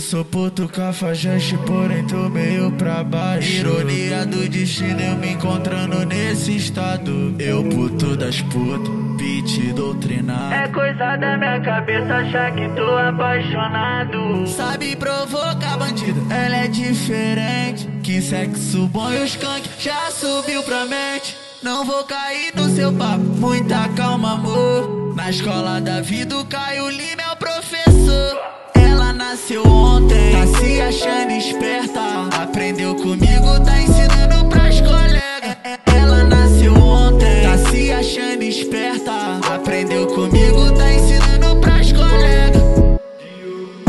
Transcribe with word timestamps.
sou 0.00 0.24
puto 0.24 0.68
cafajeste, 0.68 1.56
porém 1.66 2.06
tô 2.06 2.28
meio 2.28 2.70
pra 2.72 3.04
baixo. 3.04 3.50
Ironia 3.50 4.24
do 4.24 4.48
destino, 4.48 5.00
eu 5.00 5.16
me 5.16 5.32
encontrando 5.32 6.04
nesse 6.06 6.56
estado. 6.56 7.34
Eu 7.38 7.62
puto 7.64 8.16
das 8.16 8.40
putas, 8.42 8.88
beat 9.16 9.74
doutrinado. 9.74 10.54
É 10.54 10.68
coisa 10.68 11.16
da 11.16 11.36
minha 11.36 11.60
cabeça 11.60 12.14
achar 12.14 12.54
que 12.54 12.68
tô 12.70 12.96
apaixonado. 12.96 14.46
Sabe 14.46 14.96
provocar 14.96 15.76
bandido, 15.78 16.20
ela 16.32 16.56
é 16.56 16.68
diferente. 16.68 17.88
Que 18.02 18.20
sexo 18.20 18.86
bom 18.86 19.12
e 19.12 19.22
os 19.22 19.30
skunk 19.30 19.68
já 19.78 20.10
subiu 20.10 20.62
pra 20.62 20.84
mente. 20.86 21.36
Não 21.62 21.84
vou 21.84 22.04
cair 22.04 22.52
no 22.54 22.68
seu 22.68 22.92
papo, 22.92 23.22
muita 23.22 23.88
calma, 23.90 24.34
amor. 24.34 25.14
Na 25.14 25.30
escola 25.30 25.80
da 25.80 26.00
vida, 26.00 26.36
o 26.36 26.44
Caio 26.44 26.88
Lima 26.90 27.22
é 27.22 27.32
o 27.32 27.36
professor. 27.36 28.53
Nasceu 29.34 29.66
ontem, 29.66 30.30
tá 30.30 30.46
se 30.46 30.80
achando 30.80 31.32
esperta. 31.32 32.00
Aprendeu 32.40 32.94
comigo, 32.94 33.60
tá 33.64 33.80
ensinando 33.82 34.48
pras 34.48 34.80
colegas. 34.80 35.56
Ela 35.92 36.22
nasceu 36.22 36.72
ontem, 36.74 37.42
tá 37.42 37.58
se 37.68 37.90
achando 37.90 38.42
esperta. 38.44 39.10
Aprendeu 39.52 40.06
comigo, 40.06 40.70
tá 40.76 40.92
ensinando 40.94 41.56
pras 41.60 41.90
colegas. 41.92 42.62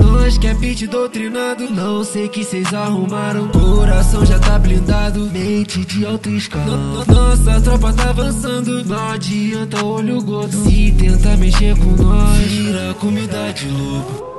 Nós 0.02 0.36
que 0.40 0.48
é 0.48 0.54
beat 0.56 0.88
doutrinado, 0.88 1.70
não 1.70 2.04
sei 2.04 2.28
que 2.28 2.44
cês 2.44 2.74
arrumaram. 2.74 3.48
Coração 3.50 4.26
já 4.26 4.40
tá 4.40 4.58
blindado, 4.58 5.30
mente 5.32 5.86
de 5.86 6.08
alto 6.08 6.28
escalão. 6.32 7.06
No- 7.06 7.06
Nossa 7.06 7.62
tropa 7.62 7.94
tá 7.94 8.10
avançando, 8.10 8.84
não 8.84 9.10
adianta 9.12 9.86
olho 9.86 10.24
gordo. 10.24 10.58
Se 10.64 10.92
tenta 10.98 11.38
mexer 11.38 11.78
com 11.78 11.92
nós, 12.04 12.40
vira 12.48 12.96
comida 13.00 13.54
de 13.54 13.68
lobo. 13.68 14.35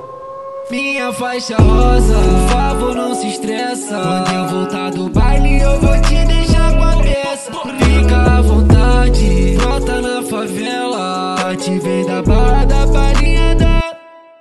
Minha 0.68 1.12
faixa 1.12 1.56
rosa, 1.58 2.14
por 2.14 2.48
favor 2.50 2.96
não 2.96 3.14
se 3.14 3.28
estressa. 3.28 4.00
Quando 4.00 4.34
eu 4.34 4.48
voltar 4.48 4.90
do 4.90 5.08
baile 5.08 5.60
eu 5.60 5.80
vou 5.80 6.00
te 6.02 6.24
deixar 6.24 6.74
com 6.74 6.82
a 6.82 6.96
peça. 6.96 7.52
Fica 7.52 8.16
à 8.16 8.42
vontade, 8.42 9.56
volta 9.58 10.02
na 10.02 10.22
favela. 10.24 11.36
Te 11.56 11.78
vem 11.78 12.04
da 12.04 12.20
barra 12.20 12.64
da 12.64 12.86
palhinha 12.88 13.54
da... 13.54 13.80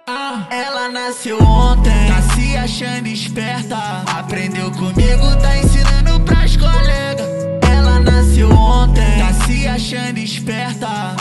Ah. 0.07 0.47
Ela 0.49 0.89
nasceu 0.89 1.37
ontem, 1.41 2.07
tá 2.07 2.21
se 2.33 2.57
achando 2.57 3.07
esperta. 3.07 3.77
Aprendeu 4.07 4.71
comigo, 4.71 5.35
tá 5.41 5.57
ensinando 5.57 6.19
pras 6.21 6.57
colegas. 6.57 7.27
Ela 7.71 7.99
nasceu 7.99 8.49
ontem, 8.49 9.19
tá 9.19 9.45
se 9.45 9.67
achando 9.67 10.17
esperta. 10.17 11.15